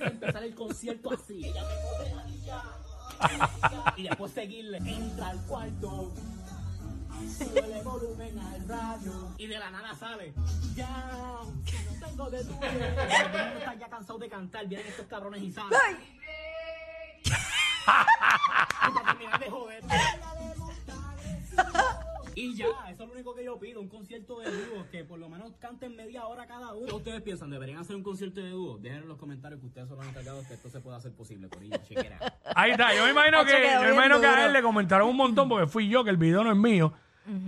Empezar 0.00 0.42
el 0.42 0.54
concierto 0.54 1.12
así. 1.12 1.42
Y 3.96 4.04
después 4.04 4.30
seguirle. 4.30 4.78
Entra 4.78 5.30
al 5.30 5.44
cuarto. 5.46 6.12
Súbele 7.26 7.82
volumen 7.82 8.38
al 8.38 8.68
radio. 8.68 9.34
Y 9.38 9.46
de 9.46 9.58
la 9.58 9.70
nada 9.70 9.94
sale. 9.94 10.32
Ya. 10.74 11.40
No 11.42 12.06
tengo 12.06 12.30
de 12.30 12.44
mundo 12.44 12.66
está 12.66 13.74
ya 13.74 13.88
cansado 13.88 14.18
de 14.18 14.28
cantar. 14.28 14.66
Vienen 14.66 14.86
estos 14.86 15.06
cabrones 15.06 15.42
y 15.42 15.52
salen. 15.52 15.78
Y 17.24 18.90
para 18.92 19.06
terminar 19.06 19.40
de 19.40 19.50
joder. 19.50 19.84
Y 22.34 22.54
ya, 22.54 22.66
eso 22.88 23.02
es 23.02 23.08
lo 23.08 23.14
único 23.14 23.34
que 23.34 23.42
yo 23.42 23.58
pido, 23.58 23.80
un 23.80 23.88
concierto 23.88 24.38
de 24.38 24.48
dúos, 24.48 24.86
que 24.92 25.02
por 25.02 25.18
lo 25.18 25.28
menos 25.28 25.54
canten 25.58 25.96
media 25.96 26.24
hora 26.26 26.46
cada 26.46 26.72
uno. 26.72 26.86
¿Qué 26.86 26.94
ustedes 26.94 27.20
piensan? 27.22 27.50
¿Deberían 27.50 27.78
hacer 27.78 27.96
un 27.96 28.04
concierto 28.04 28.40
de 28.40 28.50
dúos? 28.50 28.80
Dejen 28.80 29.02
en 29.02 29.08
los 29.08 29.18
comentarios 29.18 29.58
que 29.60 29.66
ustedes 29.66 29.88
son 29.88 29.98
los 29.98 30.06
encargados 30.06 30.46
que 30.46 30.54
esto 30.54 30.68
se 30.70 30.78
pueda 30.78 30.98
hacer 30.98 31.12
posible, 31.12 31.48
chequera. 31.82 32.38
Ahí 32.54 32.70
está, 32.70 32.94
yo 32.94 33.04
me 33.06 33.10
imagino 33.10 33.44
que, 33.44 33.52
yo 33.82 33.92
imagino 33.92 34.20
que 34.20 34.26
a 34.26 34.46
él 34.46 34.52
le 34.52 34.62
comentaron 34.62 35.08
un 35.08 35.16
montón 35.16 35.48
porque 35.48 35.66
fui 35.66 35.88
yo, 35.88 36.04
que 36.04 36.10
el 36.10 36.16
video 36.16 36.44
no 36.44 36.52
es 36.52 36.56
mío. 36.56 36.92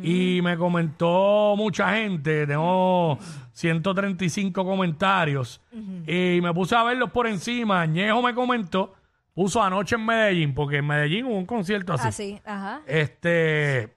Y 0.03 0.41
me 0.43 0.57
comentó 0.57 1.55
mucha 1.57 1.95
gente, 1.95 2.47
tengo 2.47 3.19
135 3.53 4.65
comentarios. 4.65 5.61
Y 6.07 6.41
me 6.43 6.53
puse 6.53 6.77
a 6.77 6.83
verlos 6.83 7.11
por 7.11 7.27
encima. 7.27 7.87
Ñejo 7.87 8.21
me 8.23 8.35
comentó, 8.35 8.95
puso 9.35 9.63
anoche 9.63 9.97
en 9.97 10.05
Medellín, 10.05 10.55
porque 10.55 10.79
en 10.79 10.87
Medellín 10.87 11.27
hubo 11.27 11.37
un 11.37 11.47
concierto 11.47 11.95
así. 11.95 12.09
Así, 12.09 12.41
ajá. 12.45 12.83
Este. 12.87 13.95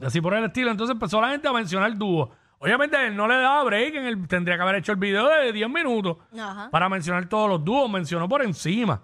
Así 0.00 0.20
por 0.20 0.34
el 0.34 0.44
estilo. 0.44 0.70
Entonces 0.70 0.94
empezó 0.94 1.20
la 1.20 1.30
gente 1.30 1.48
a 1.48 1.52
mencionar 1.52 1.96
dúo. 1.96 2.30
Obviamente 2.58 2.96
él 3.06 3.16
no 3.16 3.26
le 3.28 3.36
daba 3.36 3.64
break, 3.64 3.94
en 3.96 4.06
el, 4.06 4.28
tendría 4.28 4.56
que 4.56 4.62
haber 4.62 4.76
hecho 4.76 4.92
el 4.92 4.98
video 4.98 5.28
de 5.28 5.52
10 5.52 5.68
minutos 5.68 6.16
Ajá. 6.38 6.70
para 6.70 6.88
mencionar 6.88 7.28
todos 7.28 7.48
los 7.48 7.64
dúos. 7.64 7.90
Mencionó 7.90 8.28
por 8.28 8.42
encima. 8.42 9.02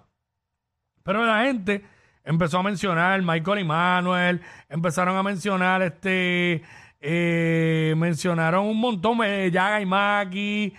Pero 1.03 1.25
la 1.25 1.43
gente 1.43 1.83
empezó 2.23 2.59
a 2.59 2.63
mencionar 2.63 3.21
Michael 3.21 3.59
y 3.59 3.63
Manuel, 3.63 4.41
empezaron 4.69 5.15
a 5.17 5.23
mencionar 5.23 5.81
este. 5.81 6.61
eh, 7.01 7.93
mencionaron 7.97 8.65
un 8.65 8.79
montón, 8.79 9.19
eh, 9.25 9.49
Yaga 9.51 9.81
y 9.81 9.85
Maki, 9.85 10.73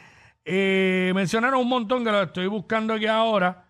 eh, 0.44 1.12
mencionaron 1.14 1.60
un 1.60 1.68
montón 1.68 2.04
que 2.04 2.10
lo 2.10 2.22
estoy 2.22 2.46
buscando 2.46 2.94
aquí 2.94 3.06
ahora. 3.06 3.64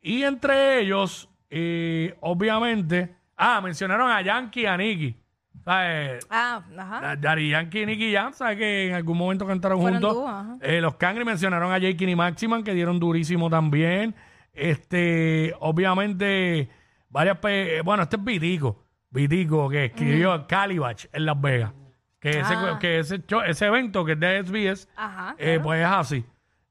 Y 0.00 0.22
entre 0.22 0.80
ellos, 0.80 1.28
eh, 1.50 2.16
obviamente, 2.20 3.14
ah, 3.36 3.60
mencionaron 3.60 4.08
a 4.10 4.22
Yankee 4.22 4.62
y 4.62 4.66
a 4.66 4.76
Nicky. 4.76 5.16
¿Sabes? 5.64 6.24
Ah, 6.30 6.62
ajá. 6.78 7.00
Da- 7.00 7.16
Daddy 7.16 7.48
Yankee 7.50 7.82
y 7.82 7.86
Nicky 7.86 8.12
Jam, 8.12 8.32
¿sabes 8.32 8.56
que 8.56 8.86
en 8.88 8.94
algún 8.94 9.18
momento 9.18 9.44
cantaron 9.44 9.80
Fueron 9.80 10.00
juntos? 10.00 10.14
dúo. 10.16 10.58
Eh, 10.62 10.80
los 10.80 10.94
Cangri 10.94 11.24
mencionaron 11.24 11.72
a 11.72 11.78
Jake 11.78 12.08
y 12.08 12.14
Maximan, 12.14 12.62
que 12.62 12.72
dieron 12.72 13.00
durísimo 13.00 13.50
también. 13.50 14.14
Este, 14.52 15.54
obviamente, 15.58 16.68
varias. 17.08 17.38
pe- 17.38 17.78
eh, 17.78 17.82
Bueno, 17.82 18.02
este 18.04 18.16
es 18.16 18.24
Vitico. 18.24 18.84
Vitico, 19.10 19.68
que 19.70 19.86
escribió 19.86 20.46
Calibach 20.46 21.06
en 21.12 21.24
Las 21.26 21.40
Vegas. 21.40 21.72
Que, 22.20 22.30
ese, 22.40 22.54
Ah. 22.54 22.78
que 22.80 22.98
ese, 22.98 23.22
ese 23.46 23.66
evento 23.66 24.04
que 24.04 24.12
es 24.12 24.20
de 24.20 24.38
SBS, 24.42 24.88
Ajá. 24.96 25.34
eh, 25.38 25.60
pues 25.62 25.80
es 25.80 25.86
así. 25.86 26.24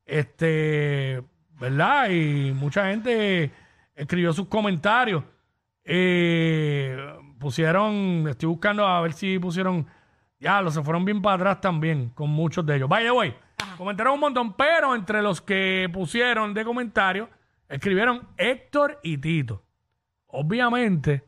Este, 0.05 1.23
¿verdad? 1.59 2.09
Y 2.09 2.51
mucha 2.53 2.89
gente 2.89 3.51
escribió 3.95 4.33
sus 4.33 4.47
comentarios. 4.47 5.23
Eh, 5.97 6.97
pusieron, 7.39 8.25
estoy 8.27 8.49
buscando 8.49 8.85
a 8.85 8.99
ver 9.01 9.13
si 9.13 9.39
pusieron, 9.39 9.87
ya, 10.39 10.61
los 10.61 10.73
se 10.73 10.81
fueron 10.83 11.05
bien 11.05 11.21
para 11.21 11.35
atrás 11.35 11.61
también 11.61 12.09
con 12.09 12.29
muchos 12.29 12.65
de 12.65 12.75
ellos. 12.75 12.89
Vaya, 12.89 13.11
güey. 13.11 13.33
Comentaron 13.77 14.15
un 14.15 14.19
montón, 14.19 14.53
pero 14.53 14.93
entre 14.95 15.21
los 15.21 15.41
que 15.41 15.89
pusieron 15.93 16.53
de 16.53 16.65
comentarios, 16.65 17.29
escribieron 17.69 18.27
Héctor 18.37 18.99
y 19.03 19.17
Tito. 19.17 19.63
Obviamente, 20.35 21.23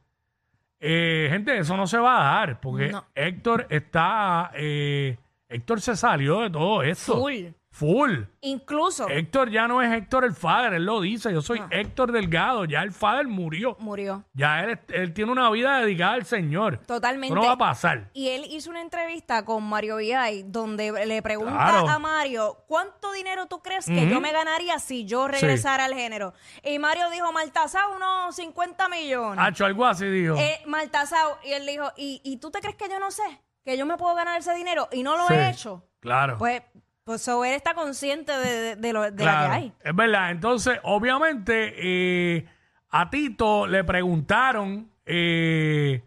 eh, 0.79 1.27
gente, 1.31 1.57
eso 1.57 1.75
no 1.75 1.87
se 1.87 1.97
va 1.97 2.19
a 2.19 2.39
dar, 2.39 2.59
porque 2.59 2.89
No. 2.89 3.05
Héctor 3.15 3.67
está, 3.69 4.51
eh, 4.53 5.17
Héctor 5.49 5.81
se 5.81 5.95
salió 5.95 6.41
de 6.41 6.49
todo 6.49 6.83
esto. 6.83 7.15
Full. 7.19 7.47
Full. 7.77 8.23
Incluso 8.41 9.07
Héctor 9.07 9.51
ya 9.51 9.67
no 9.67 9.83
es 9.83 9.91
Héctor 9.93 10.25
el 10.25 10.33
Fader, 10.33 10.73
él 10.73 10.85
lo 10.85 10.99
dice, 10.99 11.31
yo 11.31 11.41
soy 11.43 11.61
Héctor 11.69 12.11
Delgado, 12.11 12.65
ya 12.65 12.81
el 12.81 12.91
Fader 12.91 13.27
murió. 13.27 13.75
murió. 13.79 14.23
Ya 14.33 14.61
él, 14.63 14.79
él 14.89 15.13
tiene 15.13 15.31
una 15.31 15.47
vida 15.51 15.79
dedicada 15.79 16.13
al 16.13 16.25
Señor. 16.25 16.79
Totalmente. 16.87 17.27
Eso 17.27 17.35
no 17.35 17.45
va 17.47 17.53
a 17.53 17.57
pasar. 17.57 18.09
Y 18.13 18.29
él 18.29 18.45
hizo 18.49 18.71
una 18.71 18.81
entrevista 18.81 19.45
con 19.45 19.63
Mario 19.63 19.97
Villay 19.97 20.43
donde 20.47 20.91
le 21.05 21.21
pregunta 21.21 21.51
Claro. 21.53 21.87
a 21.89 21.99
Mario, 21.99 22.63
¿cuánto 22.67 23.11
dinero 23.11 23.45
tú 23.45 23.59
crees 23.61 23.85
que 23.85 24.09
yo 24.09 24.19
me 24.19 24.31
ganaría 24.31 24.79
si 24.79 25.05
yo 25.05 25.27
regresara 25.27 25.85
al 25.85 25.93
género? 25.93 26.33
Y 26.63 26.79
Mario 26.79 27.09
dijo, 27.11 27.31
Maltasao, 27.31 27.95
unos 27.95 28.35
50 28.35 28.89
millones. 28.89 29.37
Hacho, 29.45 29.65
algo 29.65 29.85
así 29.85 30.05
dijo. 30.07 30.35
Eh, 30.37 30.61
Maltasao, 30.65 31.37
y 31.43 31.51
él 31.53 31.65
dijo, 31.67 31.91
¿Y, 31.95 32.21
¿y 32.23 32.37
tú 32.37 32.49
te 32.49 32.59
crees 32.59 32.75
que 32.75 32.89
yo 32.89 32.99
no 32.99 33.11
sé? 33.11 33.23
Que 33.63 33.77
yo 33.77 33.85
me 33.85 33.97
puedo 33.97 34.15
ganar 34.15 34.39
ese 34.39 34.53
dinero 34.55 34.87
y 34.91 35.03
no 35.03 35.15
lo 35.17 35.27
Sí, 35.27 35.33
he 35.35 35.49
hecho. 35.49 35.83
Claro. 35.99 36.37
Pues, 36.37 36.61
pues 37.07 37.21
so, 37.21 37.45
él 37.45 37.53
está 37.53 37.73
consciente 37.73 38.33
de, 38.33 38.49
de- 38.59 38.75
de 38.75 38.93
lo, 38.93 39.01
de 39.01 39.15
Claro, 39.15 39.41
la 39.43 39.47
que 39.47 39.55
hay. 39.55 39.73
Es 39.81 39.95
verdad. 39.95 40.29
Entonces, 40.31 40.77
obviamente, 40.83 41.73
eh, 41.77 42.45
a 42.89 43.09
Tito 43.09 43.65
le 43.65 43.85
preguntaron, 43.85 44.91
eh, 45.05 46.03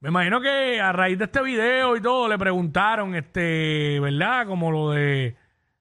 me 0.00 0.08
imagino 0.08 0.40
que 0.40 0.80
a 0.80 0.92
raíz 0.92 1.18
de 1.18 1.26
este 1.26 1.42
video 1.42 1.94
y 1.94 2.00
todo, 2.00 2.26
le 2.26 2.38
preguntaron, 2.38 3.14
este, 3.14 4.00
¿verdad? 4.00 4.46
Como 4.46 4.70
lo 4.72 4.90
de 4.92 5.36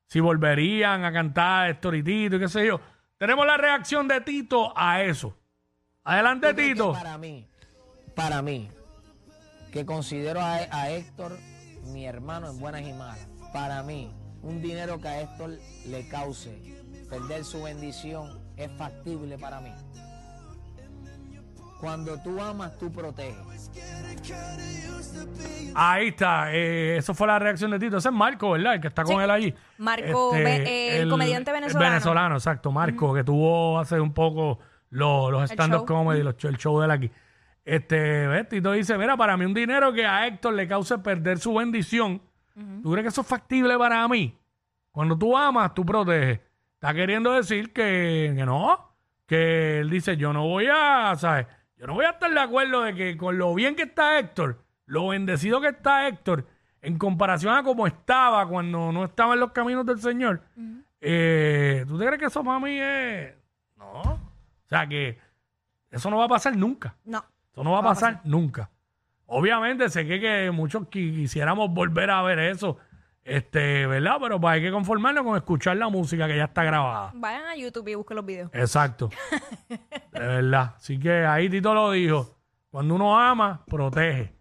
si 0.08 0.20
volverían 0.20 1.06
a 1.06 1.14
cantar 1.14 1.70
Héctor 1.70 1.96
y 1.96 2.04
Tito 2.04 2.36
y 2.36 2.40
qué 2.40 2.50
sé 2.50 2.68
yo. 2.68 2.82
Tenemos 3.18 3.46
la 3.48 3.56
reacción 3.56 4.10
de 4.10 4.20
Tito 4.20 4.74
a 4.78 5.02
eso. 5.04 5.38
Adelante, 6.04 6.50
¿Tú 6.50 6.56
crees 6.56 6.68
que 6.70 6.74
Tito. 6.74 6.92
Para 6.94 7.18
mí, 7.18 7.48
para 8.14 8.42
mí, 8.42 8.70
que 9.72 9.86
considero 9.86 10.42
a, 10.42 10.56
a 10.70 10.90
Héctor 10.90 11.38
mi 11.94 12.06
hermano 12.06 12.50
en 12.50 12.60
buenas 12.60 12.82
y 12.82 12.92
malas, 12.92 13.26
para 13.54 13.84
mí, 13.84 14.12
un 14.42 14.62
dinero 14.62 15.00
que 15.00 15.08
a 15.08 15.22
Héctor 15.22 15.52
le 15.88 16.08
cause 16.08 16.50
perder 17.10 17.44
su 17.44 17.64
bendición 17.64 18.40
es 18.58 18.70
factible 18.78 19.38
para 19.38 19.60
mí. 19.62 19.72
Cuando 21.80 22.22
tú 22.22 22.42
amas, 22.42 22.78
tú 22.78 22.92
proteges. 22.92 23.72
Ahí 25.76 26.08
está. 26.10 26.54
eh, 26.54 26.98
eso 26.98 27.14
fue 27.14 27.28
la 27.28 27.40
reacción 27.40 27.72
de 27.72 27.80
Tito. 27.80 27.98
Ese 27.98 28.10
es 28.10 28.14
Marco, 28.16 28.52
¿verdad? 28.52 28.76
El 28.76 28.82
que 28.82 28.88
está 28.90 29.04
con 29.04 29.16
Sí. 29.18 29.24
él 29.24 29.32
allí. 29.32 29.54
Marco, 29.78 30.32
ve- 30.34 30.64
eh, 30.64 31.02
el 31.02 31.10
comediante 31.10 31.52
venezolano. 31.52 31.86
El 31.86 31.92
venezolano, 31.94 32.36
exacto. 32.36 32.72
Marco, 32.72 33.14
que 33.14 33.24
tuvo 33.24 33.80
hace 33.80 34.00
un 34.00 34.14
poco 34.14 34.60
los, 34.90 35.32
los 35.32 35.50
stand-up 35.50 35.86
comedy, 35.86 36.22
los 36.22 36.36
show- 36.36 36.50
el 36.50 36.58
show 36.58 36.80
de 36.80 36.86
él 36.86 36.92
aquí. 36.92 37.12
Este. 37.64 38.44
Tito 38.46 38.72
dice, 38.74 38.98
mira, 38.98 39.16
para 39.16 39.38
mí 39.38 39.46
un 39.46 39.54
dinero 39.54 39.94
que 39.94 40.06
a 40.06 40.28
Héctor 40.28 40.54
le 40.56 40.68
cause 40.68 40.98
perder 40.98 41.40
su 41.40 41.54
bendición. 41.54 42.22
¿Tú 42.82 42.92
crees 42.92 43.04
que 43.04 43.10
eso 43.10 43.22
es 43.22 43.28
factible 43.28 43.78
para 43.78 44.08
mí? 44.08 44.38
Cuando 44.92 45.18
tú 45.18 45.38
amas, 45.38 45.74
tú 45.74 45.86
proteges. 45.86 46.40
Está 46.74 46.94
queriendo 46.94 47.34
decir 47.34 47.74
que, 47.74 48.34
que 48.36 48.46
no. 48.46 48.94
Que 49.26 49.80
él 49.80 49.90
dice, 49.90 50.18
yo 50.18 50.34
no 50.34 50.48
voy 50.48 50.68
a, 50.72 51.16
¿sabes? 51.16 51.48
Yo 51.78 51.88
no 51.88 51.94
voy 51.94 52.06
a 52.06 52.12
estar 52.12 52.32
de 52.32 52.40
acuerdo 52.40 52.82
de 52.82 52.94
que 52.96 53.16
con 53.16 53.38
lo 53.38 53.54
bien 53.54 53.76
que 53.76 53.84
está 53.84 54.20
Héctor, 54.20 54.64
lo 54.86 55.08
bendecido 55.10 55.62
que 55.62 55.70
está 55.70 56.08
Héctor, 56.08 56.48
en 56.82 56.98
comparación 56.98 57.56
a 57.56 57.64
cómo 57.64 57.88
estaba 57.88 58.48
cuando 58.48 58.92
no 58.92 59.06
estaba 59.06 59.34
en 59.34 59.40
los 59.40 59.52
caminos 59.52 59.86
del 59.86 60.00
Señor, 60.00 60.42
eh, 61.00 61.86
¿tú 61.88 61.98
te 61.98 62.06
crees 62.06 62.20
que 62.20 62.26
eso 62.26 62.44
para 62.44 62.60
mí 62.60 62.78
es...? 62.80 63.34
No. 63.78 64.02
O 64.02 64.20
sea 64.68 64.88
que 64.88 65.20
Eso 65.90 66.10
no 66.10 66.18
va 66.18 66.26
a 66.26 66.30
pasar 66.30 66.56
nunca. 66.56 66.96
No. 67.06 67.24
Eso 67.52 67.64
no 67.64 67.72
va 67.72 67.80
a 67.80 67.84
pasar 67.84 68.22
nunca. 68.24 68.70
Obviamente 69.32 69.90
sé 69.90 70.06
que, 70.08 70.20
que 70.20 70.50
muchos 70.52 70.84
qui- 70.84 71.14
quisiéramos 71.14 71.70
volver 71.72 72.10
a 72.10 72.22
ver 72.24 72.40
eso, 72.40 72.78
este, 73.24 73.86
¿verdad? 73.86 74.18
Pero 74.20 74.42
pues 74.42 74.54
hay 74.54 74.62
que 74.62 74.72
conformarnos 74.72 75.24
con 75.24 75.38
escuchar 75.38 75.78
la 75.78 75.88
música 75.90 76.28
que 76.28 76.36
ya 76.36 76.46
está 76.46 76.64
grabada. 76.64 77.12
Vayan 77.14 77.46
a 77.46 77.56
YouTube 77.56 77.88
y 77.90 77.96
busquen 77.96 78.16
los 78.18 78.26
videos. 78.26 78.50
Exacto. 78.54 79.10
De 79.70 80.20
verdad. 80.20 80.74
Así 80.78 81.00
que 81.00 81.26
ahí 81.26 81.48
Tito 81.50 81.74
lo 81.74 81.92
dijo. 81.92 82.38
Cuando 82.72 82.96
uno 82.96 83.20
ama, 83.20 83.64
protege. 83.68 84.34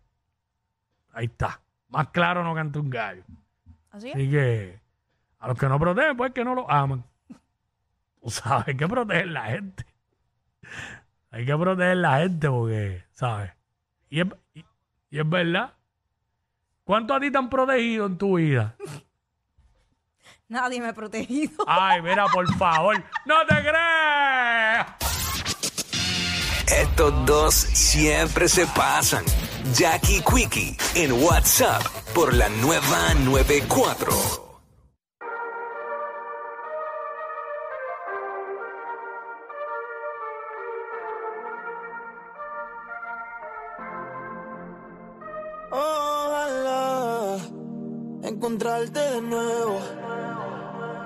Ahí 1.13 1.27
está. 1.27 1.61
Más 1.89 2.09
claro 2.09 2.43
no 2.43 2.55
canta 2.55 2.79
un 2.81 2.89
gallo. 2.91 3.23
Así 3.91 4.09
es. 4.09 4.15
Así 4.15 4.31
que 4.31 4.81
a 5.39 5.49
los 5.49 5.59
que 5.59 5.69
no 5.69 5.79
protegen, 5.79 6.17
pues 6.17 6.33
que 6.33 6.45
no 6.45 6.55
lo 6.55 6.71
aman. 6.71 7.05
Tú 8.23 8.31
sabes, 8.31 8.69
hay 8.69 8.77
que 8.77 8.89
proteger 8.89 9.27
la 9.29 9.45
gente. 9.45 9.85
Hay 11.31 11.45
que 11.45 11.57
proteger 11.57 11.97
la 11.99 12.19
gente 12.21 12.49
porque, 12.49 13.05
¿sabes? 13.13 13.53
Y 14.11 14.21
es, 14.21 14.27
y- 15.11 15.19
es 15.21 15.29
verdad. 15.29 15.73
¿Cuánto 16.85 17.15
a 17.15 17.21
ti 17.21 17.31
te 17.31 17.39
han 17.39 17.51
protegido 17.51 18.07
en 18.07 18.17
tu 18.19 18.37
vida? 18.39 18.75
Nadie 20.49 20.81
me 20.81 20.89
ha 20.89 20.95
protegido. 20.95 21.65
Ay, 21.67 22.01
mira, 22.01 22.27
por 22.29 22.53
favor. 22.59 22.97
¡No 23.27 23.35
te 23.47 23.55
crees! 23.57 24.87
Estos 26.81 27.27
dos 27.27 27.55
siempre 27.55 28.49
se 28.49 28.67
pasan. 28.69 29.25
Jackie 29.75 30.23
Quickie 30.23 30.77
en 30.95 31.13
WhatsApp 31.25 31.83
por 32.15 32.33
la 32.33 32.49
nueva 32.49 33.13
94. 33.25 34.48
Encontrarte 48.83 49.15
de 49.15 49.21
nuevo. 49.23 49.81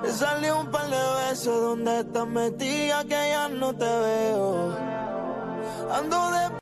Te 0.02 0.12
salió 0.12 0.60
un 0.60 0.70
par 0.70 0.88
de 0.88 1.28
besos 1.28 1.60
donde 1.60 2.00
estás 2.00 2.26
metida 2.26 3.04
que 3.04 3.10
ya 3.10 3.48
no 3.48 3.74
te 3.74 3.84
veo. 3.84 4.76
Ando 5.92 6.30
de 6.30 6.52